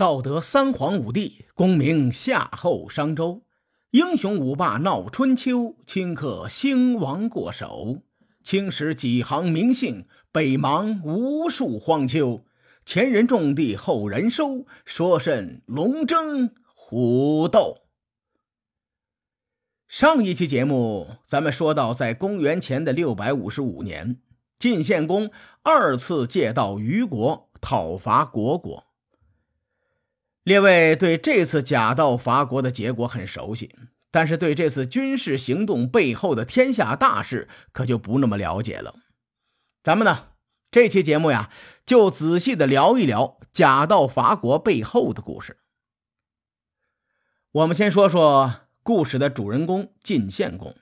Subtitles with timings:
[0.00, 3.42] 道德三皇五帝，功名夏后商周，
[3.90, 7.98] 英雄五霸闹春秋，顷刻兴亡过手。
[8.42, 12.46] 青史几行名姓，北邙无数荒丘。
[12.86, 17.82] 前人种地，后人收，说甚龙争虎斗？
[19.86, 24.18] 上一期节目，咱们说到，在公元前的六百五十五年，
[24.58, 25.30] 晋献公
[25.60, 28.86] 二次借道虞国，讨伐虢国。
[30.50, 33.72] 列位对这次假道伐国的结果很熟悉，
[34.10, 38.96] 但是对这次军事行动背后的天下大事可就不那么了解了。
[39.80, 40.30] 咱们呢，
[40.72, 41.52] 这期节目呀，
[41.86, 45.58] 就仔细的聊一聊假道伐国背后的故事。
[47.52, 50.74] 我们先说说故事的主人公晋献公，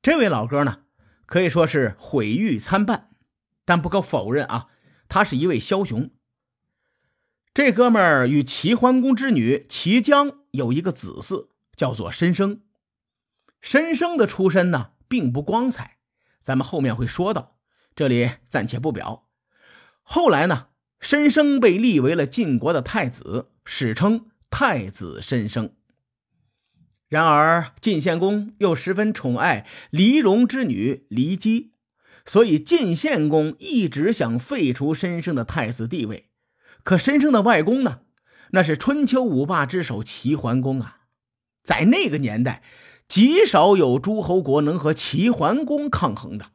[0.00, 0.84] 这位老哥呢，
[1.26, 3.10] 可以说是毁誉参半，
[3.66, 4.68] 但不可否认啊，
[5.08, 6.10] 他是一位枭雄。
[7.54, 12.62] 这哥们儿与齐桓公之女齐姜有一个子嗣，叫做申生。
[13.60, 15.98] 申生的出身呢，并不光彩，
[16.40, 17.58] 咱们后面会说到，
[17.94, 19.28] 这里暂且不表。
[20.02, 25.74] 后来呢，申生被立为了晋国的太子，史称太子申生。
[27.08, 31.74] 然而，晋献公又十分宠爱黎戎之女骊姬，
[32.24, 36.30] 所以晋献公一直想废除申生的太子地位。
[36.82, 38.00] 可申生的外公呢？
[38.50, 40.98] 那是春秋五霸之首齐桓公啊！
[41.62, 42.62] 在那个年代，
[43.08, 46.46] 极少有诸侯国能和齐桓公抗衡的。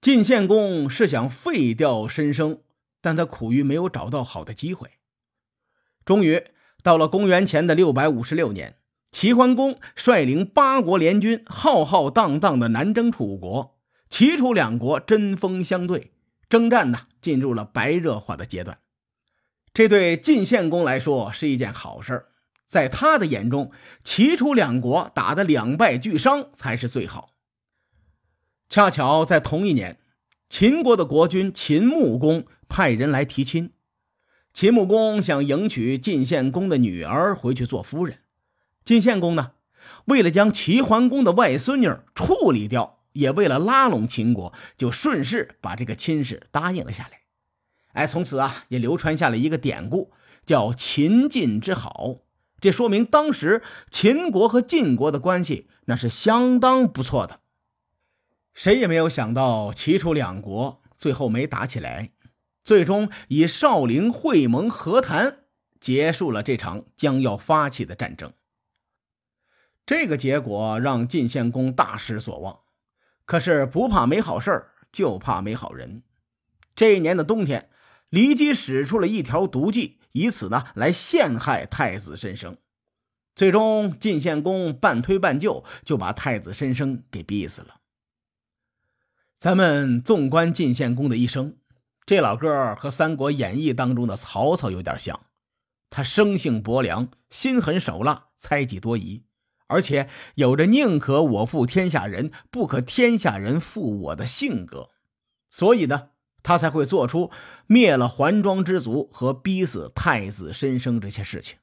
[0.00, 2.60] 晋献公是想废掉申生，
[3.00, 4.90] 但他苦于没有找到好的机会。
[6.04, 6.44] 终于
[6.82, 8.76] 到了公元前的六百五十六年，
[9.10, 13.78] 齐桓公率领八国联军，浩浩荡荡的南征楚国。
[14.08, 16.12] 齐楚两国针锋相对，
[16.48, 18.78] 征战呢进入了白热化的阶段。
[19.76, 22.28] 这对晋献公来说是一件好事
[22.64, 23.70] 在他的眼中，
[24.02, 27.34] 齐楚两国打得两败俱伤才是最好。
[28.70, 29.98] 恰巧在同一年，
[30.48, 33.74] 秦国的国君秦穆公派人来提亲，
[34.54, 38.20] 秦穆公想迎娶晋献公的女儿回去做夫人。
[38.82, 39.52] 晋献公呢，
[40.06, 47.25] 为了将齐桓公的外孙女处理掉，也为了拉拢秦国，就顺势把这个亲事答应了下来。
[47.96, 50.12] 哎，从此啊，也流传下了一个典故，
[50.44, 52.18] 叫“秦晋之好”。
[52.60, 57.40] 这说明当时秦国和晋国的关系那是相当不错的。
[58.52, 62.10] 谁也没有想到，齐楚两国最后没打起来，
[62.62, 65.44] 最终以少陵会盟和谈
[65.80, 68.30] 结束了这场将要发起的战争。
[69.86, 72.60] 这个结果让晋献公大失所望。
[73.24, 76.02] 可是不怕没好事就怕没好人。
[76.74, 77.70] 这一年的冬天。
[78.10, 82.56] 骊姬使出了一条毒计，以此呢来陷害太子申生。
[83.34, 87.80] 最终，晋献公半推半就，就把太子申生给逼死了。
[89.36, 91.58] 咱们纵观晋献公的一生，
[92.06, 95.26] 这老哥和《三国演义》当中的曹操有点像。
[95.90, 99.24] 他生性薄凉，心狠手辣，猜忌多疑，
[99.66, 104.92] 而且有着宁可我负天下人，不可天下人负我的性格。
[105.50, 106.10] 所以呢。
[106.46, 107.32] 他才会做出
[107.66, 111.58] 灭了桓庄之族和逼死太子申生这些事情。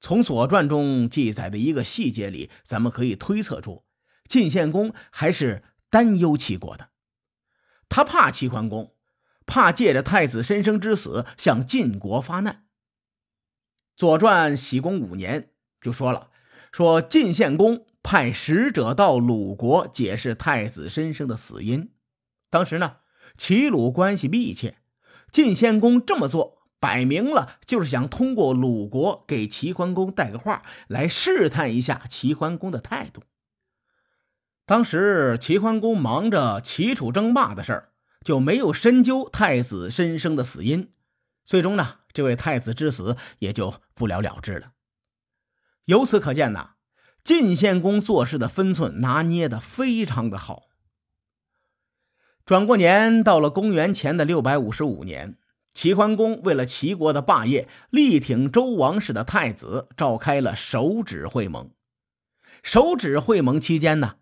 [0.00, 3.84] 从《左传》中记载的一个细节里，咱们可以推测出，
[4.26, 6.88] 晋献公还是担忧齐国的。
[7.90, 8.94] 他怕齐桓公，
[9.44, 12.54] 怕借着太子申生之死向晋国发难。
[13.94, 15.50] 《左传》喜公五年
[15.82, 16.30] 就说了，
[16.72, 21.92] 说晋献公派使者到鲁国解释太子申生的死因。
[22.48, 23.00] 当时呢。
[23.36, 24.76] 齐鲁关系密切，
[25.30, 33.22] 晋献公这么做，摆明了就是想通过鲁国给齐桓公带个话，来试探一下齐桓公的态度。
[34.64, 37.88] 当时齐桓公忙着齐楚争霸的事儿，
[38.24, 40.92] 就没有深究太子申生的死因。
[41.44, 44.72] 最终呢，这位太子之死也就不了了之了。
[45.86, 46.74] 由此可见呐，
[47.24, 50.68] 晋献公做事的分寸拿捏的非常的好。
[52.44, 55.36] 转过年，到了公元前的六百五十五年，
[55.72, 61.70] 齐桓公为了齐国的霸业，力挺周王室的太子，召开了手指会盟。
[62.64, 64.16] 手指会盟期间呢，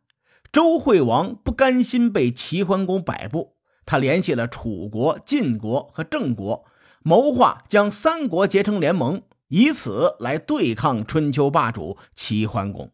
[0.53, 3.57] 周惠王不甘心被齐桓公摆布，
[3.87, 6.67] 他联系了楚国、晋国和郑国，
[7.03, 12.93] 谋划将三国结成联盟，以此来对抗春秋霸主齐桓公。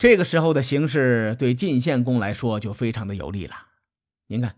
[0.00, 3.66] 这个时候的形势对晋献公来说就非常的有利了。
[4.28, 4.56] 您看，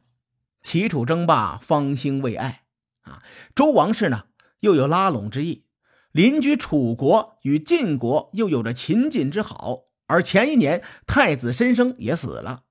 [0.62, 2.62] 齐楚争霸，方兴未艾，
[3.00, 3.24] 啊。
[3.52, 4.26] 周王室呢，
[4.60, 5.64] 又有拉拢之意，
[6.12, 12.62] 邻居楚国与晋国又有着秦晋之好，而前一年太子申生也死了。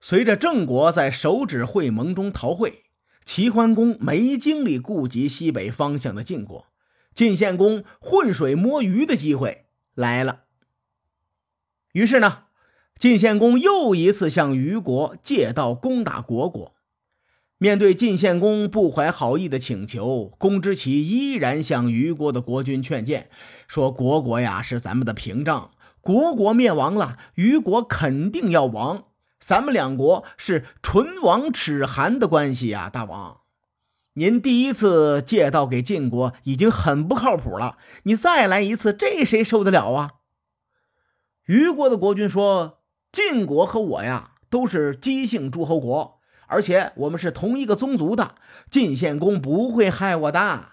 [0.00, 2.84] 随着郑国在手指会盟中逃会，
[3.22, 6.68] 齐桓公没精力顾及西北方向的晋国，
[7.14, 10.44] 晋献公浑水摸鱼的机会来了。
[11.92, 12.44] 于是呢，
[12.98, 16.74] 晋献公又一次向虞国借道攻打虢国。
[17.58, 23.28] 面对晋献公不怀好意的请求，公之奇依然向虞国的国君劝谏，
[23.68, 25.70] 说：“虢国呀，是咱们的屏障，
[26.02, 29.04] 虢国灭亡了，虞国肯定要亡。
[29.38, 33.42] 咱们两国是唇亡齿寒的关系呀，大王，
[34.14, 40.10] 您第一次借道给晋国已经很不靠谱了，你再来一次，这谁受得了啊？”
[41.44, 42.80] 虞国的国君说
[43.12, 48.34] ：“晋国和我呀，都是姬姓诸侯国。”而且我们是同一个宗族的，
[48.70, 50.72] 晋献公不会害我的。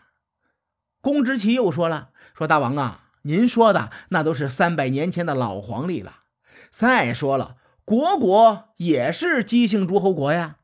[0.99, 6.23] 公之奇又说了：“说大王啊，您说的那都是三百年前的老黄历了。
[6.69, 7.55] 再说了，
[7.85, 10.57] 国国也是姬姓诸侯国呀，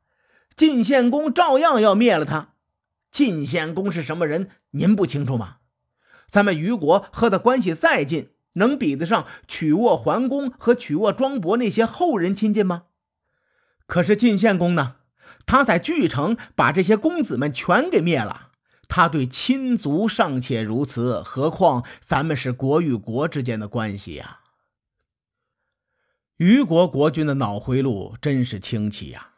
[0.55, 2.49] 晋献公照样要灭了他。
[3.09, 5.59] 晋献公是什么人，您不清楚吗？
[6.27, 12.83] 咱们虞国和他关系再近，能比得上曲沃桓公和曲沃庄伯那些后人亲近吗？
[13.87, 14.97] 可是晋献公呢？”
[15.47, 18.49] 他在巨城把这些公子们全给灭了，
[18.87, 24.39] 他对亲族尚且如此，何况咱们是国与国之间的关系呀？
[26.37, 29.33] 虞国国君的脑回路真是清奇呀！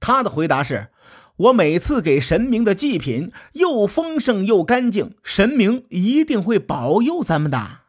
[0.00, 0.88] 他的回答是
[1.36, 7.80] ：“我每次给神明的祭品又丰盛又干净，神明一定会保佑咱们的。”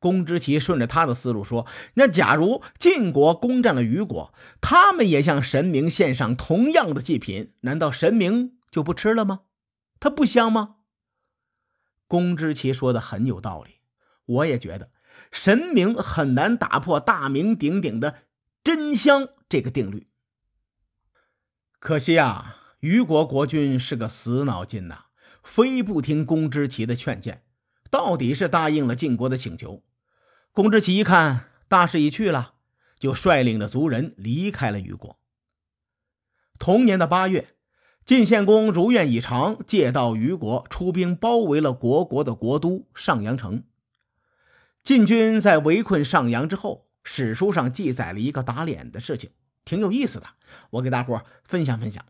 [0.00, 9.42] 公之奇顺着他的思路说：“那假如晋国攻占了虞国，他们也向神明献上同样的祭品，难道神明就不吃了吗？
[10.00, 10.76] 它不香吗？”
[12.08, 13.74] 公之奇说的很有道理，
[14.24, 14.90] 我也觉得
[15.30, 18.22] 神明很难打破大名鼎鼎的
[18.64, 20.08] 真香这个定律。
[21.78, 25.04] 可惜啊，虞国国君是个死脑筋呐，
[25.44, 27.44] 非不听公之奇的劝谏，
[27.90, 29.82] 到底是答应了晋国的请求。
[30.60, 32.52] 公之奇一看大势已去了，
[32.98, 35.18] 就率领着族人离开了虞国。
[36.58, 37.54] 同年的八月，
[38.04, 43.64] 晋献公如愿以偿，借道虞国，出兵包围了国国的国都上阳城。
[44.82, 49.30] 晋军在围困上阳之后，史书上记载了一个打脸的事情，
[49.64, 50.26] 挺有意思的，
[50.72, 52.04] 我给大伙分享分享。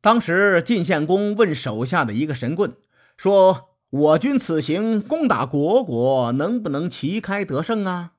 [0.00, 2.76] 当时晋献公问手下的一个神棍
[3.16, 3.75] 说。
[3.90, 8.14] 我军此行攻打虢国，能不能旗开得胜啊？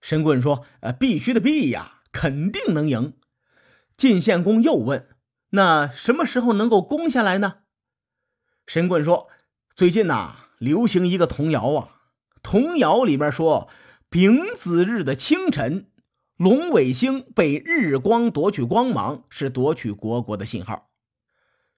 [0.00, 3.14] 神棍说：“呃，必须的，必呀，肯定能赢。”
[3.96, 5.08] 晋献公又问
[5.50, 7.60] ：“那什么时候能够攻下来呢？”
[8.66, 9.28] 神棍说
[9.74, 12.02] ：“最近呐，流行一个童谣啊，
[12.42, 13.70] 童谣里面说，
[14.10, 15.90] 丙子日的清晨，
[16.36, 20.90] 龙尾星被日光夺取光芒，是夺取虢国的信号。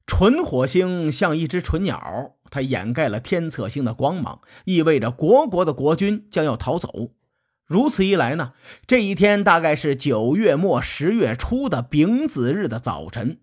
[0.06, 7.10] 纯火星像一只纯鸟。”它掩盖了天策星的光芒，意味着国国的国君将要逃走。
[7.64, 8.52] 如此一来呢，
[8.86, 13.40] 这一天大概是九月末十月初的丙子日的早晨。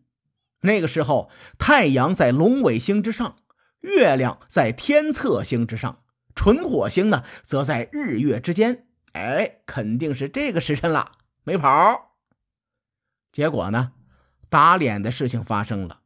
[0.62, 3.36] 那个时候，太阳在龙尾星之上，
[3.82, 8.88] 月亮在天策星之上，纯火星呢则在日月之间。
[9.12, 11.12] 哎，肯定是这个时辰了，
[11.44, 12.16] 没跑。
[13.34, 13.92] 结果呢，
[14.50, 16.00] 打脸的事情发生了。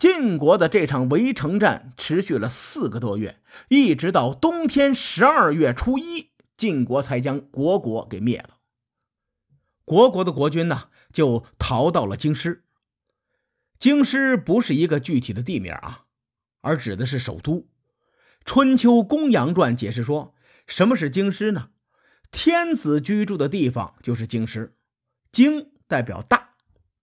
[0.00, 3.38] 晋国的这场围城战持续了四个多月，
[3.68, 8.56] 一直到冬天十二月初一，晋国才将虢国给灭了。
[9.84, 12.64] 虢国的国君呢，就逃到了京师。
[13.78, 16.06] 京师不是一个具体的地名啊，
[16.62, 17.68] 而指的是首都。
[18.46, 20.34] 春秋公羊传解释说，
[20.66, 21.68] 什么是京师呢？
[22.30, 24.74] 天子居住的地方就是京师。
[25.30, 26.52] 京代表大，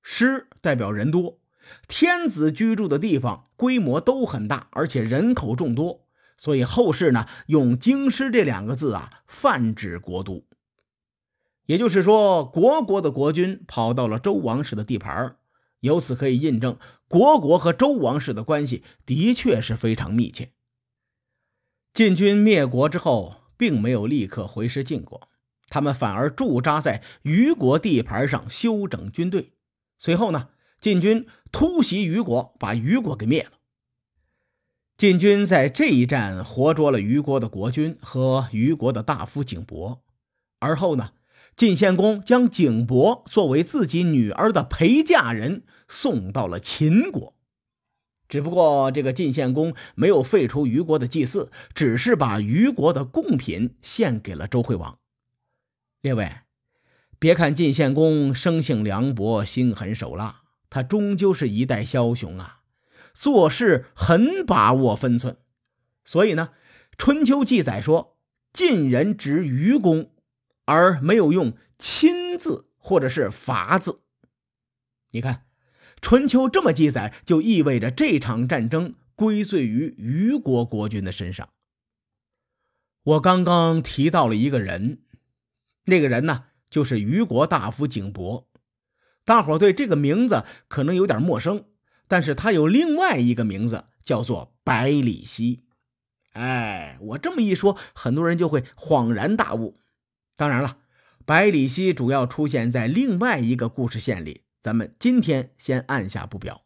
[0.01, 1.39] 师代表人多。
[1.88, 6.07] 天子居住的地方规模都很大，而且人口众多，
[6.38, 10.45] 所以后世呢用“京师”这两个字啊泛指国都。
[11.65, 15.36] 也就是说，国国的国君跑到了周王室的地盘，
[15.81, 20.51] 由此可以印证国国和周王室的关系的确是非常密切。
[21.93, 25.29] 晋军灭国之后，并没有立刻回师晋国，
[25.67, 29.53] 他们反而驻扎在虞国地盘上休整军队。
[29.97, 30.50] 随后呢？
[30.79, 33.51] 晋军突袭虞国，把虞国给灭了。
[34.98, 40.03] 晋军在这一战活捉了虞国的国君和虞国的大夫景伯。
[40.60, 41.12] 而后呢，
[41.55, 47.36] 晋献公将景伯作为自己女儿的陪嫁人送到了秦国。
[48.27, 55.00] 只不过，这个晋献公没有废除虞国的祭祀，只是把虞国的贡品献给了周惠王。
[56.01, 56.38] 列位，
[57.19, 62.62] 别看晋献公生性凉薄、心狠手辣，他终究是一代枭雄啊，
[63.13, 65.38] 做事很把握分寸。
[66.03, 66.50] 所以呢，
[66.97, 68.17] 《春秋》记载说，
[68.53, 70.12] 晋人执虞公，
[70.65, 74.01] 而没有用“亲”字或者是“伐”字。
[75.12, 75.43] 你看。
[76.00, 81.50] 春秋这么记载，就意味着这场战争归罪于虞国国君的身上。
[83.01, 85.01] 我刚刚提到了一个人，
[85.86, 88.47] 那个人呢，就是虞国大夫景伯。
[89.27, 91.65] 大伙对这个名字可能有点陌生，
[92.07, 95.65] 但是他有另外一个名字，叫做百里奚。
[96.31, 99.75] 哎，我这么一说，很多人就会恍然大悟。
[100.38, 100.77] 当然了，
[101.25, 104.43] 百里奚主要出现在另外一个故事线里。
[104.62, 106.62] 咱们今天先按下不表。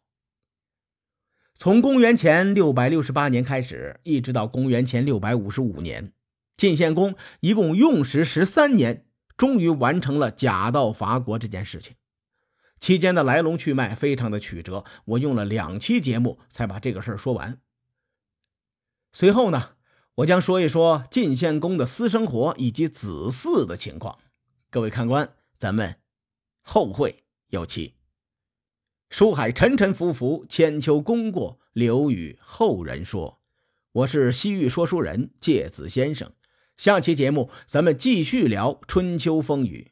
[1.56, 6.12] 从公元前六百六十八年开始，一直到公元前六百五十五年，
[6.56, 11.96] 晋献公一共用时十三年，终于完成了假道伐国这件事情。
[12.82, 17.60] 期间的来龙去脉非常的曲折，我用了两期节目才把这个事儿说完。
[19.12, 19.76] 随后呢，
[20.16, 24.18] 我将说一说晋献公的私生活以及子嗣的情况。
[24.68, 26.00] 各位看官，咱们
[26.60, 27.22] 后会。
[27.50, 27.94] 有期。
[29.10, 33.40] 书海沉沉浮浮，千秋功过留与后人说。
[33.92, 36.32] 我是西域说书人介子先生。
[36.76, 39.91] 下期节目咱们继续聊春秋风雨。